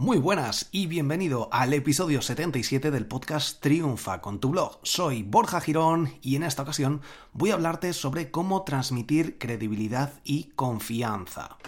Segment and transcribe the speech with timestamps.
[0.00, 4.78] Muy buenas y bienvenido al episodio 77 del podcast Triunfa con tu blog.
[4.82, 7.02] Soy Borja Girón y en esta ocasión
[7.34, 11.58] voy a hablarte sobre cómo transmitir credibilidad y confianza.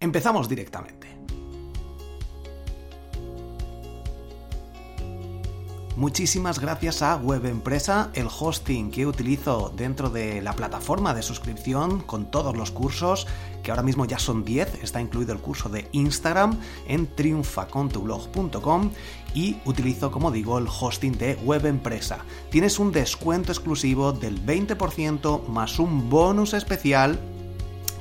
[0.00, 1.14] Empezamos directamente.
[5.98, 12.02] Muchísimas gracias a Web Empresa, el hosting que utilizo dentro de la plataforma de suscripción
[12.02, 13.26] con todos los cursos,
[13.64, 18.92] que ahora mismo ya son 10, está incluido el curso de Instagram en triunfacontublog.com
[19.34, 22.18] y utilizo, como digo, el hosting de Web Empresa.
[22.48, 27.18] Tienes un descuento exclusivo del 20% más un bonus especial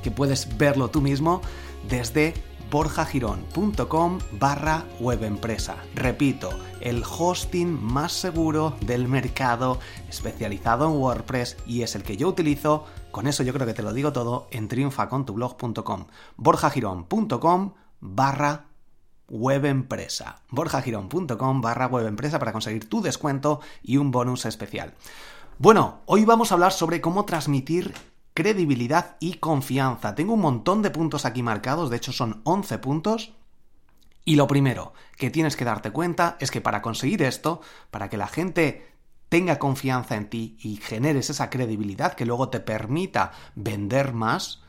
[0.04, 1.42] que puedes verlo tú mismo
[1.90, 2.36] desde
[2.70, 5.78] borjagirón.com barra webempresa.
[5.96, 6.50] Repito,
[6.82, 9.80] el hosting más seguro del mercado,
[10.10, 12.86] especializado en WordPress y es el que yo utilizo.
[13.12, 16.08] Con eso yo creo que te lo digo todo en triunfacontublog.com.
[16.38, 18.66] borjagirón.com barra
[19.30, 20.42] webempresa.
[20.50, 24.94] borjagirón.com barra webempresa para conseguir tu descuento y un bonus especial.
[25.60, 27.94] Bueno, hoy vamos a hablar sobre cómo transmitir
[28.38, 30.14] credibilidad y confianza.
[30.14, 33.34] Tengo un montón de puntos aquí marcados, de hecho son 11 puntos.
[34.26, 38.18] Y lo primero que tienes que darte cuenta es que para conseguir esto, para que
[38.18, 38.92] la gente
[39.28, 44.62] tenga confianza en ti y generes esa credibilidad que luego te permita vender más,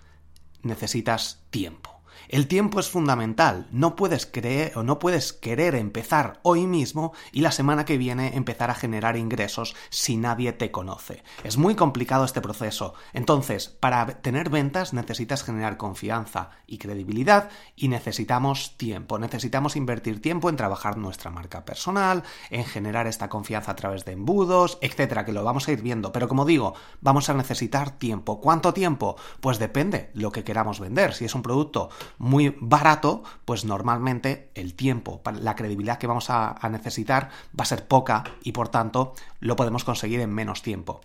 [0.63, 1.98] necesitas tiempo.
[2.29, 3.69] El tiempo es fundamental.
[3.71, 8.37] No puedes creer o no puedes querer empezar hoy mismo y la semana que viene
[8.37, 11.23] empezar a generar ingresos si nadie te conoce.
[11.43, 12.93] Es muy complicado este proceso.
[13.15, 19.19] Entonces, para tener ventas necesitas generar confianza y credibilidad y necesitamos tiempo.
[19.19, 24.13] Necesitamos invertir tiempo en trabajar nuestra marca personal, en generar esta confianza a través de
[24.13, 26.13] embudos, etcétera, que lo vamos a ir viendo.
[26.13, 28.43] Pero como digo, vamos a necesitar tiempo.
[28.43, 29.17] ¿Cuánto tiempo?
[29.41, 31.15] Pues depende lo que queramos vender.
[31.15, 36.57] Si es un producto muy barato, pues normalmente el tiempo, la credibilidad que vamos a,
[36.69, 41.01] necesitar va a ser poca y por tanto lo podemos conseguir en menos tiempo.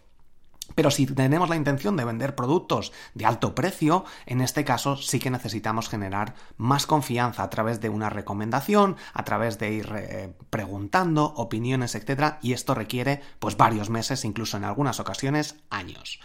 [0.75, 5.19] Pero si tenemos la intención de vender productos de alto precio, en este caso sí
[5.19, 10.33] que necesitamos generar más confianza a través de una recomendación, a través de ir eh,
[10.49, 12.35] preguntando opiniones, etc.
[12.41, 16.19] Y esto requiere pues varios meses, incluso en algunas ocasiones años.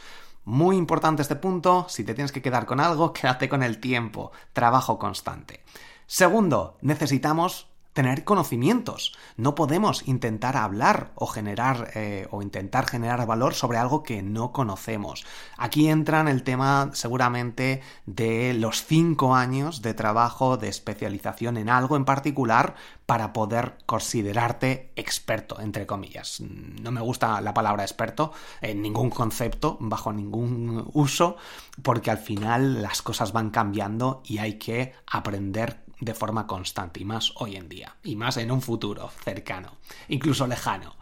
[0.48, 4.32] Muy importante este punto, si te tienes que quedar con algo, quédate con el tiempo,
[4.54, 5.62] trabajo constante.
[6.06, 7.67] Segundo, necesitamos
[7.98, 9.12] tener conocimientos.
[9.36, 14.52] No podemos intentar hablar o generar eh, o intentar generar valor sobre algo que no
[14.52, 15.26] conocemos.
[15.56, 21.68] Aquí entra en el tema seguramente de los cinco años de trabajo de especialización en
[21.68, 26.40] algo en particular para poder considerarte experto, entre comillas.
[26.40, 28.30] No me gusta la palabra experto
[28.60, 31.36] en ningún concepto, bajo ningún uso,
[31.82, 37.04] porque al final las cosas van cambiando y hay que aprender de forma constante, y
[37.04, 39.78] más hoy en día, y más en un futuro cercano,
[40.08, 40.96] incluso lejano.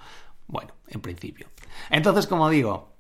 [0.47, 1.49] Bueno, en principio.
[1.91, 2.96] Entonces, como digo,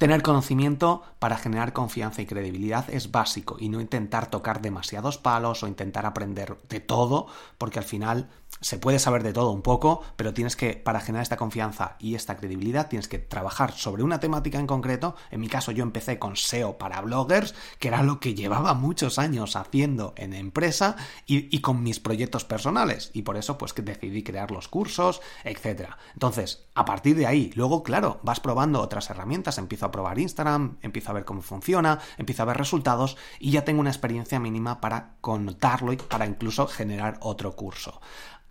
[0.00, 5.62] Tener conocimiento para generar confianza y credibilidad es básico y no intentar tocar demasiados palos
[5.62, 7.26] o intentar aprender de todo,
[7.58, 11.22] porque al final se puede saber de todo un poco, pero tienes que, para generar
[11.22, 15.14] esta confianza y esta credibilidad, tienes que trabajar sobre una temática en concreto.
[15.30, 19.18] En mi caso yo empecé con SEO para bloggers, que era lo que llevaba muchos
[19.18, 20.96] años haciendo en empresa
[21.26, 23.10] y, con mis proyectos personales.
[23.14, 25.90] Y por eso pues que decidí crear los cursos, etc.
[26.12, 30.78] Entonces, a partir de ahí, luego, claro, vas probando otras herramientas, empiezo a probar Instagram,
[30.82, 34.80] empiezo a ver cómo funciona, empiezo a ver resultados y ya tengo una experiencia mínima
[34.80, 38.00] para contarlo y para incluso generar otro curso.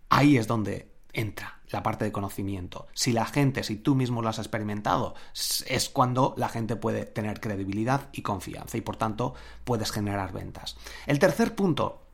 [0.09, 2.88] Ahí es donde entra la parte de conocimiento.
[2.94, 7.40] Si la gente, si tú mismo lo has experimentado, es cuando la gente puede tener
[7.40, 10.78] credibilidad y confianza y por tanto puedes generar ventas.
[11.06, 12.09] El tercer punto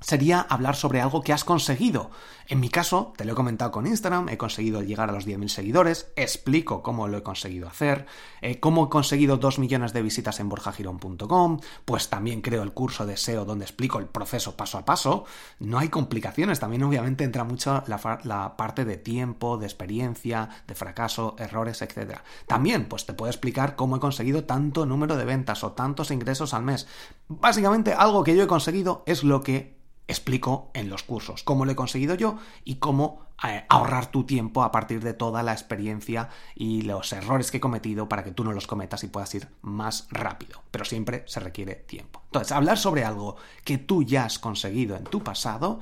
[0.00, 2.10] sería hablar sobre algo que has conseguido.
[2.48, 5.48] En mi caso, te lo he comentado con Instagram, he conseguido llegar a los 10.000
[5.48, 8.06] seguidores, explico cómo lo he conseguido hacer,
[8.42, 13.06] eh, cómo he conseguido 2 millones de visitas en borjagirón.com, pues también creo el curso
[13.06, 15.26] de SEO donde explico el proceso paso a paso,
[15.60, 20.74] no hay complicaciones, también obviamente entra mucho la, la parte de tiempo, de experiencia, de
[20.74, 22.18] fracaso, errores, etc.
[22.48, 26.52] También, pues te puedo explicar cómo he conseguido tanto número de ventas o tantos ingresos
[26.52, 26.88] al mes.
[27.28, 29.78] Básicamente, algo que yo he conseguido es lo que
[30.10, 34.62] explico en los cursos cómo lo he conseguido yo y cómo eh, ahorrar tu tiempo
[34.62, 38.44] a partir de toda la experiencia y los errores que he cometido para que tú
[38.44, 40.62] no los cometas y puedas ir más rápido.
[40.70, 42.22] Pero siempre se requiere tiempo.
[42.26, 45.80] Entonces, hablar sobre algo que tú ya has conseguido en tu pasado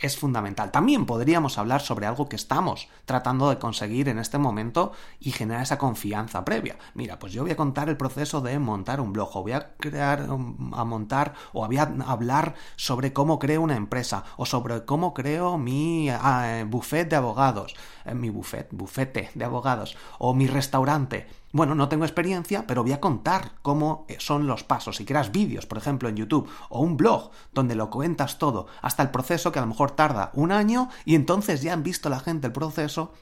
[0.00, 0.70] es fundamental.
[0.70, 5.62] También podríamos hablar sobre algo que estamos tratando de conseguir en este momento y generar
[5.62, 6.78] esa confianza previa.
[6.94, 9.74] Mira, pues yo voy a contar el proceso de montar un blog, o voy a
[9.76, 15.14] crear, a montar, o voy a hablar sobre cómo creo una empresa, o sobre cómo
[15.14, 17.74] creo mi uh, buffet de abogados,
[18.04, 21.26] eh, mi buffet, bufete de abogados, o mi restaurante.
[21.50, 24.96] Bueno, no tengo experiencia, pero voy a contar cómo eh, son los pasos.
[24.96, 29.02] Si creas vídeos, por ejemplo, en YouTube o un blog donde lo cuentas todo, hasta
[29.02, 32.20] el proceso que a lo mejor tarda un año y entonces ya han visto la
[32.20, 33.12] gente el proceso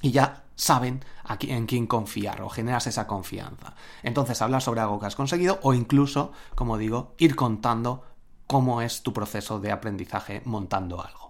[0.00, 1.04] y ya saben
[1.40, 3.74] en quién confiar o generas esa confianza.
[4.02, 8.04] Entonces hablas sobre algo que has conseguido o incluso, como digo, ir contando
[8.46, 11.27] cómo es tu proceso de aprendizaje montando algo.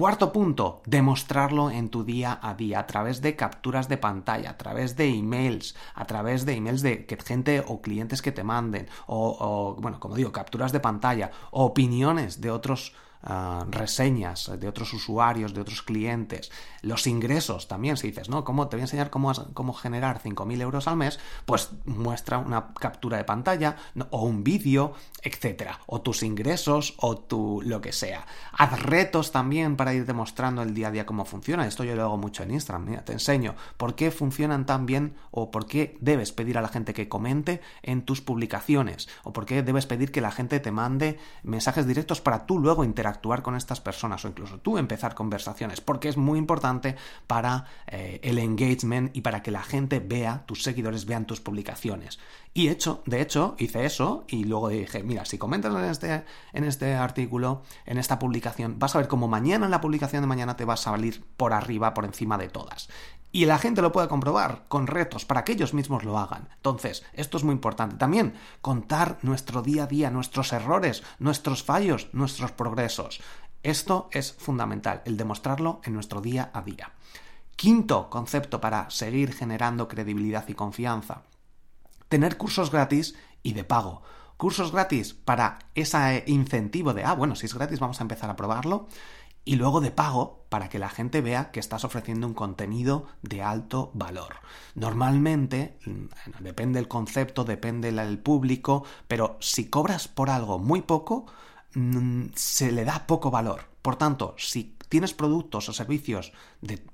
[0.00, 4.56] Cuarto punto, demostrarlo en tu día a día a través de capturas de pantalla, a
[4.56, 9.36] través de emails, a través de emails de gente o clientes que te manden, o,
[9.38, 15.52] o bueno, como digo, capturas de pantalla, opiniones de otros Ah, reseñas de otros usuarios,
[15.52, 16.50] de otros clientes,
[16.80, 18.44] los ingresos también, si dices, ¿no?
[18.44, 21.20] ¿Cómo te voy a enseñar cómo, cómo generar 5.000 euros al mes?
[21.44, 23.76] Pues muestra una captura de pantalla
[24.08, 28.26] o un vídeo, etcétera, o tus ingresos o tu lo que sea.
[28.52, 31.66] Haz retos también para ir demostrando el día a día cómo funciona.
[31.66, 33.04] Esto yo lo hago mucho en Instagram.
[33.04, 36.94] Te enseño por qué funcionan tan bien o por qué debes pedir a la gente
[36.94, 41.18] que comente en tus publicaciones o por qué debes pedir que la gente te mande
[41.42, 45.80] mensajes directos para tú luego interactuar actuar con estas personas o incluso tú empezar conversaciones,
[45.80, 46.96] porque es muy importante
[47.26, 52.18] para eh, el engagement y para que la gente vea, tus seguidores vean tus publicaciones.
[52.52, 56.64] Y hecho, de hecho, hice eso y luego dije, mira, si comentas en este, en
[56.64, 60.56] este artículo, en esta publicación, vas a ver cómo mañana en la publicación de mañana
[60.56, 62.88] te va a salir por arriba, por encima de todas.
[63.32, 66.48] Y la gente lo puede comprobar con retos para que ellos mismos lo hagan.
[66.56, 67.96] Entonces, esto es muy importante.
[67.96, 73.20] También contar nuestro día a día, nuestros errores, nuestros fallos, nuestros progresos.
[73.62, 76.90] Esto es fundamental, el demostrarlo en nuestro día a día.
[77.54, 81.22] Quinto concepto para seguir generando credibilidad y confianza.
[82.10, 83.14] Tener cursos gratis
[83.44, 84.02] y de pago.
[84.36, 88.34] Cursos gratis para ese incentivo de, ah, bueno, si es gratis vamos a empezar a
[88.34, 88.88] probarlo
[89.44, 93.42] y luego de pago para que la gente vea que estás ofreciendo un contenido de
[93.44, 94.40] alto valor.
[94.74, 101.26] Normalmente, mm, depende el concepto, depende el público, pero si cobras por algo muy poco,
[101.74, 103.70] mm, se le da poco valor.
[103.82, 106.34] Por tanto, si tienes productos o servicios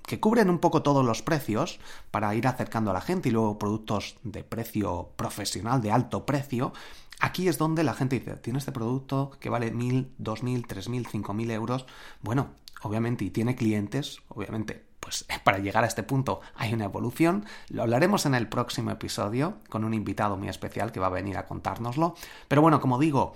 [0.06, 1.80] que cubren un poco todos los precios
[2.12, 6.72] para ir acercando a la gente y luego productos de precio profesional, de alto precio,
[7.18, 10.90] Aquí es donde la gente dice, tiene este producto que vale mil, dos mil, tres
[10.90, 11.86] mil, cinco mil euros.
[12.20, 12.50] Bueno,
[12.82, 17.46] obviamente, y tiene clientes, obviamente, pues para llegar a este punto hay una evolución.
[17.70, 21.38] Lo hablaremos en el próximo episodio con un invitado muy especial que va a venir
[21.38, 22.14] a contárnoslo.
[22.48, 23.34] Pero bueno, como digo,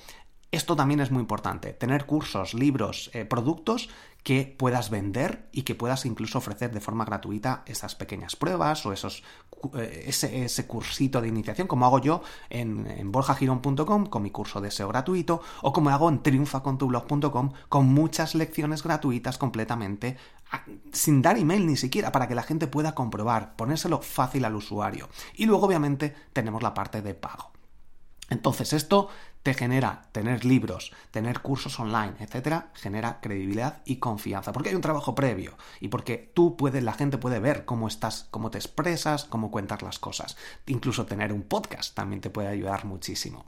[0.52, 3.88] esto también es muy importante, tener cursos, libros, eh, productos
[4.25, 8.93] que puedas vender y que puedas incluso ofrecer de forma gratuita esas pequeñas pruebas o
[8.93, 9.23] esos,
[9.75, 14.70] eh, ese, cursito de iniciación, como hago yo en, en borjagirón.com con mi curso de
[14.70, 20.19] SEO gratuito o como hago en triunfacontublog.com con muchas lecciones gratuitas completamente
[20.93, 25.08] sin dar email ni siquiera para que la gente pueda comprobar, ponérselo fácil al usuario.
[25.34, 27.53] Y luego obviamente tenemos la parte de pago.
[28.31, 29.08] Entonces esto
[29.43, 34.82] te genera tener libros, tener cursos online, etcétera, genera credibilidad y confianza, porque hay un
[34.82, 39.25] trabajo previo y porque tú puedes, la gente puede ver cómo estás, cómo te expresas,
[39.25, 40.37] cómo cuentas las cosas.
[40.67, 43.47] Incluso tener un podcast también te puede ayudar muchísimo.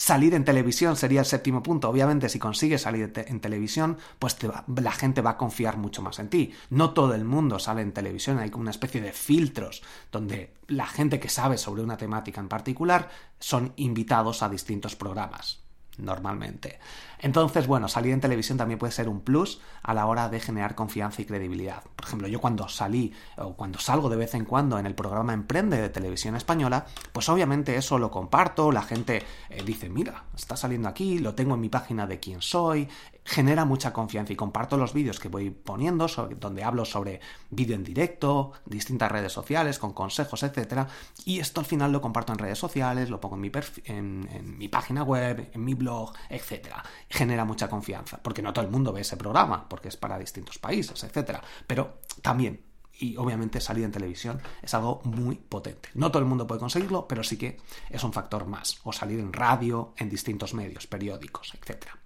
[0.00, 1.90] Salir en televisión sería el séptimo punto.
[1.90, 4.34] Obviamente, si consigues salir en televisión, pues
[4.66, 6.54] la gente va a confiar mucho más en ti.
[6.70, 10.86] No todo el mundo sale en televisión, hay como una especie de filtros donde la
[10.86, 15.60] gente que sabe sobre una temática en particular son invitados a distintos programas
[15.98, 16.78] normalmente.
[17.18, 20.74] Entonces, bueno, salir en televisión también puede ser un plus a la hora de generar
[20.74, 21.82] confianza y credibilidad.
[21.96, 25.34] Por ejemplo, yo cuando salí o cuando salgo de vez en cuando en el programa
[25.34, 30.56] Emprende de televisión española, pues obviamente eso lo comparto, la gente eh, dice, mira, está
[30.56, 32.88] saliendo aquí, lo tengo en mi página de quién soy,
[33.30, 36.06] genera mucha confianza y comparto los vídeos que voy poniendo
[36.36, 37.20] donde hablo sobre
[37.50, 40.88] vídeo en directo, distintas redes sociales con consejos, etcétera,
[41.24, 43.52] y esto al final lo comparto en redes sociales, lo pongo en mi,
[43.84, 48.70] en mi página web, en mi blog, etcétera genera mucha confianza, porque no todo el
[48.70, 51.42] mundo ve ese programa, porque es para distintos países, etcétera.
[51.66, 52.62] Pero también,
[52.98, 55.88] y obviamente salir en televisión es algo muy potente.
[55.94, 57.58] No todo el mundo puede conseguirlo, pero sí que
[57.88, 58.80] es un factor más.
[58.84, 61.98] O salir en radio, en distintos medios, periódicos, etcétera.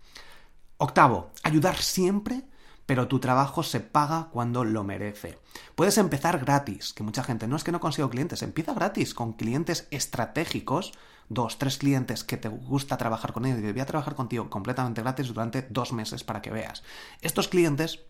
[0.79, 2.45] Octavo, ayudar siempre
[2.87, 5.39] pero tu trabajo se paga cuando lo merece.
[5.75, 9.33] Puedes empezar gratis, que mucha gente no es que no consigo clientes, empieza gratis con
[9.33, 10.93] clientes estratégicos,
[11.29, 15.01] dos, tres clientes que te gusta trabajar con ellos y voy a trabajar contigo completamente
[15.01, 16.83] gratis durante dos meses para que veas.
[17.23, 18.01] Estos clientes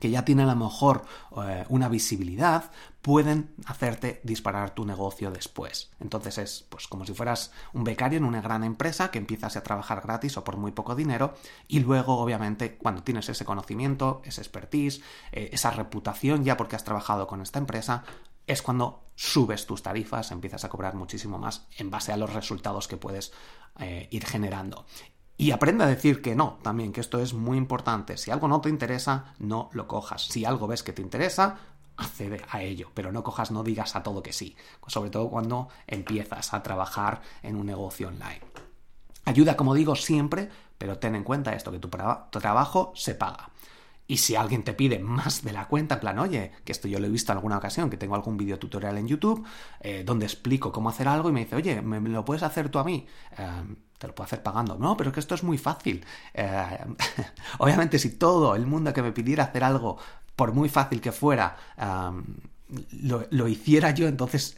[0.00, 1.04] que ya tienen a lo mejor
[1.44, 2.70] eh, una visibilidad,
[3.02, 5.90] pueden hacerte disparar tu negocio después.
[6.00, 9.62] Entonces es pues como si fueras un becario en una gran empresa que empiezas a
[9.62, 11.34] trabajar gratis o por muy poco dinero
[11.68, 16.84] y luego obviamente cuando tienes ese conocimiento, esa expertise, eh, esa reputación ya porque has
[16.84, 18.04] trabajado con esta empresa,
[18.46, 22.88] es cuando subes tus tarifas, empiezas a cobrar muchísimo más en base a los resultados
[22.88, 23.32] que puedes
[23.78, 24.86] eh, ir generando.
[25.42, 28.16] Y aprende a decir que no, también, que esto es muy importante.
[28.16, 30.26] Si algo no te interesa, no lo cojas.
[30.26, 31.56] Si algo ves que te interesa,
[31.96, 34.54] accede a ello, pero no cojas, no digas a todo que sí,
[34.86, 38.40] sobre todo cuando empiezas a trabajar en un negocio online.
[39.24, 43.50] Ayuda, como digo, siempre, pero ten en cuenta esto, que tu, trabajo se paga.
[44.06, 47.00] Y si alguien te pide más de la cuenta, en plan, oye, que esto yo
[47.00, 49.44] lo he visto en alguna ocasión, que tengo algún video tutorial en YouTube
[49.80, 52.78] eh, donde explico cómo hacer algo y me dice, oye, ¿me lo puedes hacer tú
[52.78, 53.06] a mí?
[53.36, 54.76] Em, te lo puedo hacer pagando.
[54.78, 56.04] No, pero es que esto es muy fácil.
[56.34, 56.78] Eh,
[57.58, 59.96] obviamente, si todo el mundo que me pidiera hacer algo,
[60.34, 62.24] por muy fácil que fuera, em,
[63.30, 64.56] lo, hiciera yo, entonces,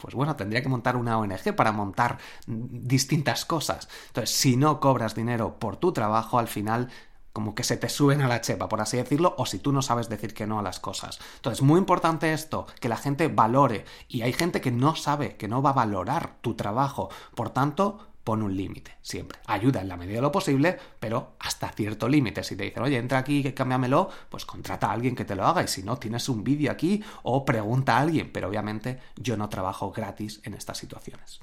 [0.00, 3.88] pues bueno, tendría que montar una ONG para montar distintas cosas.
[4.08, 6.88] Entonces, si no cobras dinero por tu trabajo, al final
[7.32, 9.80] como que se te suben a la chepa, por así decirlo, o si tú no
[9.80, 11.20] sabes decir que no a las cosas.
[11.36, 15.48] Entonces, muy importante esto, que la gente valore, y hay gente que no sabe, que
[15.48, 19.38] no va a valorar tu trabajo, por tanto, pon un límite, siempre.
[19.46, 22.44] Ayuda en la medida de lo posible, pero hasta cierto límite.
[22.44, 25.46] Si te dicen, oye, entra aquí y cámbiamelo, pues contrata a alguien que te lo
[25.46, 29.36] haga, y si no, tienes un vídeo aquí, o pregunta a alguien, pero obviamente yo
[29.36, 31.40] no trabajo gratis en estas situaciones.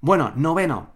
[0.00, 0.92] Bueno, noveno,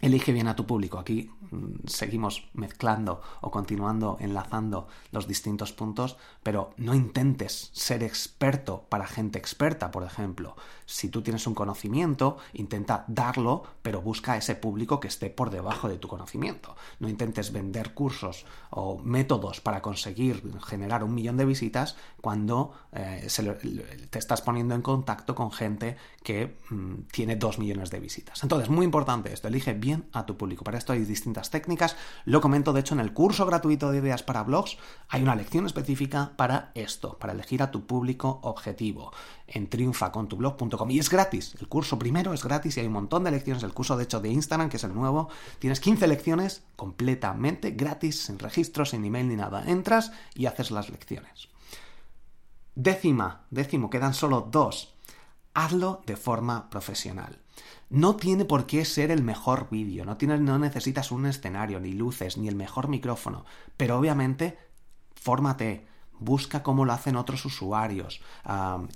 [0.00, 0.98] Elige bien a tu público.
[0.98, 8.86] Aquí mm, seguimos mezclando o continuando enlazando los distintos puntos, pero no intentes ser experto
[8.88, 10.56] para gente experta, por ejemplo.
[10.86, 15.88] Si tú tienes un conocimiento, intenta darlo, pero busca ese público que esté por debajo
[15.88, 16.74] de tu conocimiento.
[16.98, 23.28] No intentes vender cursos o métodos para conseguir generar un millón de visitas cuando eh,
[24.08, 28.42] te estás poniendo en contacto con gente que mm, tiene dos millones de visitas.
[28.42, 30.64] Entonces, muy importante esto, elige bien a tu público.
[30.64, 31.96] Para esto hay distintas técnicas.
[32.24, 34.76] Lo comento, de hecho, en el curso gratuito de ideas para blogs.
[35.08, 39.12] Hay una lección específica para esto, para elegir a tu público objetivo
[39.46, 40.90] en triunfacontublog.com.
[40.90, 41.56] Y es gratis.
[41.60, 43.62] El curso primero es gratis y hay un montón de lecciones.
[43.62, 45.28] El curso, de hecho, de Instagram, que es el nuevo,
[45.58, 49.64] tienes 15 lecciones completamente gratis, sin registro, sin email ni nada.
[49.66, 51.48] Entras y haces las lecciones.
[52.74, 54.94] Décima, décimo, quedan solo dos.
[55.54, 57.40] Hazlo de forma profesional.
[57.90, 62.38] No tiene por qué ser el mejor vídeo, no, no necesitas un escenario, ni luces,
[62.38, 63.44] ni el mejor micrófono,
[63.76, 64.56] pero obviamente
[65.20, 65.86] fórmate,
[66.20, 68.20] busca cómo lo hacen otros usuarios.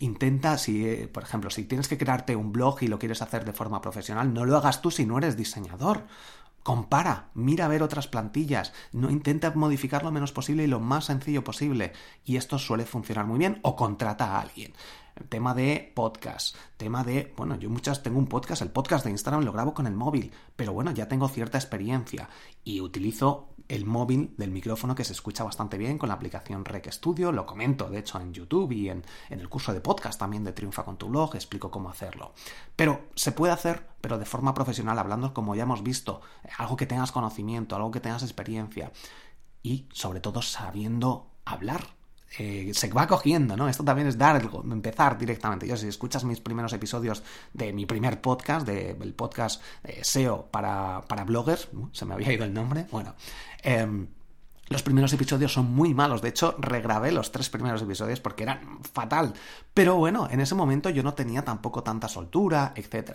[0.01, 3.45] intenta, si, eh, por ejemplo, si tienes que crearte un blog y lo quieres hacer
[3.45, 6.07] de forma profesional, no lo hagas tú si no eres diseñador.
[6.63, 11.07] Compara, mira a ver otras plantillas, no intenta modificar lo menos posible y lo más
[11.07, 11.93] sencillo posible.
[12.25, 14.73] Y esto suele funcionar muy bien o contrata a alguien
[15.29, 19.45] tema de podcast, tema de, bueno, yo muchas tengo un podcast, el podcast de Instagram
[19.45, 22.29] lo grabo con el móvil, pero bueno, ya tengo cierta experiencia
[22.65, 26.91] y utilizo el móvil del micrófono que se escucha bastante bien con la aplicación Rec
[26.91, 30.45] Studio, lo comento de hecho en YouTube y en, en el curso de podcast también
[30.45, 32.35] de Triunfa con tu blog, explico cómo hacerlo.
[32.77, 36.21] Pero se puede hacer, pero de forma profesional, hablando como ya hemos visto,
[36.59, 38.93] algo que tengas conocimiento, algo que tengas experiencia
[39.63, 41.87] y sobre todo sabiendo hablar
[42.39, 43.69] eh, se va cogiendo, ¿no?
[43.69, 45.67] Esto también es dar, empezar directamente.
[45.67, 47.23] Yo, si escuchas mis primeros episodios
[47.53, 49.63] de mi primer podcast, del podcast
[50.03, 53.15] SEO para, para bloggers, se me había ido el nombre, bueno,
[53.63, 54.07] em,
[54.69, 56.23] los primeros episodios son muy malos.
[56.23, 59.35] De hecho, regrabé los tres primeros episodios porque eran fatal.
[59.75, 63.13] Pero bueno, en ese momento yo no tenía tampoco tanta soltura, etc.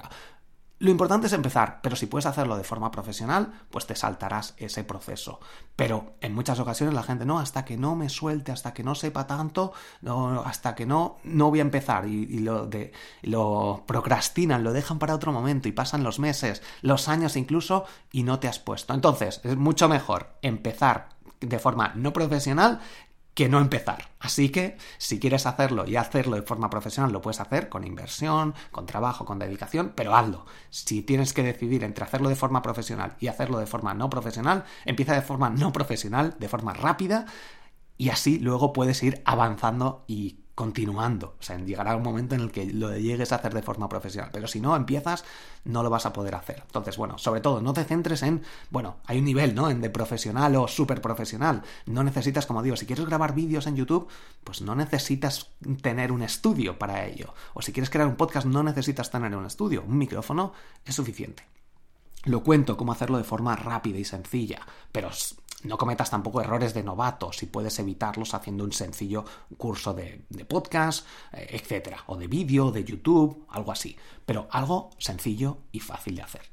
[0.82, 4.86] Lo importante es empezar, pero si puedes hacerlo de forma profesional, pues te saltarás ese
[4.86, 5.42] proceso.
[5.76, 8.96] Pero en muchas ocasiones la gente, no, hasta que no me suelte, hasta que no
[8.96, 12.08] sepa tanto, no, hasta que no, no voy a empezar.
[12.08, 12.94] Y, lo, de,
[13.24, 17.84] lo procrastinan, lo dejan para otro momento y pasan los meses, los años incluso,
[18.14, 18.94] y no te has puesto.
[18.94, 21.10] Entonces, es mucho mejor empezar
[21.42, 22.80] de forma no profesional
[23.40, 24.10] que no empezar.
[24.20, 28.54] Así que si quieres hacerlo y hacerlo de forma profesional, lo puedes hacer con inversión,
[28.70, 30.46] con trabajo, con dedicación, pero hazlo.
[30.72, 34.66] Si tienes que decidir entre hacerlo de forma profesional y hacerlo de forma no profesional,
[34.84, 37.28] empieza de forma no profesional, de forma rápida,
[37.98, 41.38] y así luego puedes ir avanzando y continuando.
[41.40, 44.30] O sea, llegará un momento en el que lo llegues a hacer de forma profesional.
[44.34, 45.24] Pero si no empiezas,
[45.64, 46.64] no lo vas a poder hacer.
[46.66, 49.70] Entonces, bueno, sobre todo, no te centres en, bueno, hay un nivel, ¿no?
[49.70, 51.64] En de profesional o súper profesional.
[51.86, 54.10] No necesitas, como digo, si quieres grabar vídeos en YouTube,
[54.44, 55.50] pues no necesitas
[55.82, 57.34] tener un estudio para ello.
[57.54, 59.86] O si quieres crear un podcast, no necesitas tener un estudio.
[59.88, 60.52] Un micrófono
[60.84, 61.46] es suficiente.
[62.26, 64.60] Lo cuento cómo hacerlo de forma rápida y sencilla,
[64.92, 65.10] pero
[65.64, 69.26] no cometas tampoco errores de novato si puedes evitarlos haciendo un sencillo
[69.58, 75.58] curso de, podcast, eh, etcétera, o de vídeo, de YouTube, algo así, pero algo sencillo
[75.72, 76.50] y fácil de hacer.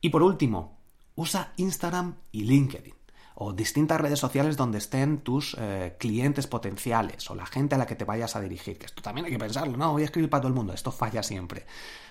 [0.00, 0.78] Y por último,
[1.14, 2.95] usa Instagram y LinkedIn
[3.38, 7.86] o distintas redes sociales donde estén tus eh, clientes potenciales o la gente a la
[7.86, 8.78] que te vayas a dirigir.
[8.78, 10.90] Que esto también hay que pensarlo, no voy a escribir para todo el mundo, esto
[10.90, 11.66] falla siempre.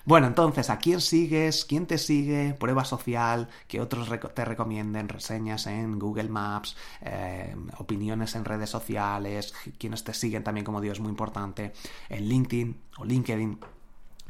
[0.06, 1.66] Bueno, entonces, ¿a quién sigues?
[1.66, 2.54] ¿Quién te sigue?
[2.54, 9.56] Prueba social, que otros te recomienden, reseñas en Google Maps, eh, opiniones en redes sociales,
[9.80, 11.74] quienes te siguen también, como digo, es muy importante,
[12.10, 13.60] en LinkedIn o LinkedIn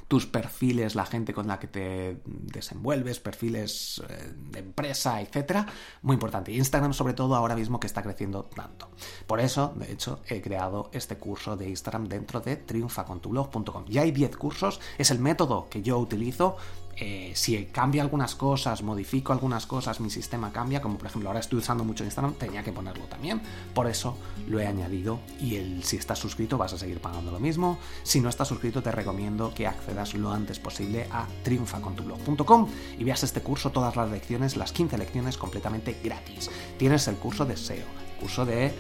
[0.08, 5.66] tus perfiles, la gente con la que te desenvuelves, perfiles eh, de empresa, etcétera,
[6.02, 6.52] muy importante.
[6.52, 8.90] Instagram, sobre todo, ahora mismo que está creciendo tanto.
[9.26, 13.86] Por eso, de hecho, he creado este curso de Instagram dentro de triunfacontublog.com.
[13.88, 16.58] Ya hay 10 cursos, es el método que yo utilizo
[16.98, 21.40] eh, si cambia algunas cosas, modifico algunas cosas, mi sistema cambia, como por ejemplo ahora
[21.40, 23.42] estoy usando mucho Instagram, tenía que ponerlo también.
[23.74, 27.40] Por eso lo he añadido y el, si estás suscrito vas a seguir pagando lo
[27.40, 27.78] mismo.
[28.04, 33.24] Si no estás suscrito te recomiendo que accedas lo antes posible a triunfacontublog.com y veas
[33.24, 36.50] este curso, todas las lecciones, las 15 lecciones completamente gratis.
[36.78, 37.86] Tienes el curso de SEO,
[38.20, 38.72] curso de,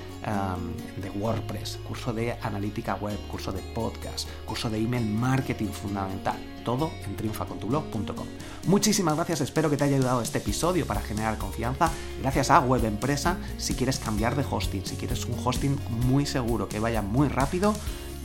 [1.01, 6.37] de, WordPress, curso de analítica web, curso de podcast, curso de email marketing fundamental.
[6.63, 8.25] Todo en triunfacontublog.com.
[8.67, 11.91] Muchísimas gracias, espero que te haya ayudado este episodio para generar confianza.
[12.21, 15.77] Gracias a Web Empresa, si quieres cambiar de hosting, si quieres un hosting
[16.07, 17.75] muy seguro, que vaya muy rápido,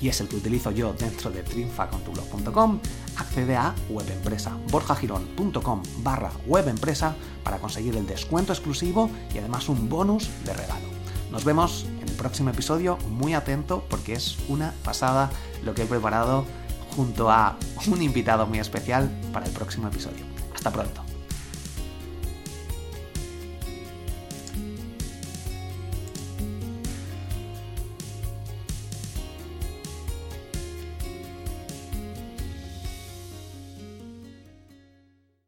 [0.00, 2.80] y es el que utilizo yo dentro de triunfacontublog.com,
[3.16, 7.14] accede a webempresa, borjagirón.com barra webempresa
[7.44, 10.89] para conseguir el descuento exclusivo y además un bonus de regalo.
[11.30, 15.30] Nos vemos en el próximo episodio, muy atento porque es una pasada
[15.64, 16.44] lo que he preparado
[16.96, 20.24] junto a un invitado muy especial para el próximo episodio.
[20.54, 21.09] Hasta pronto.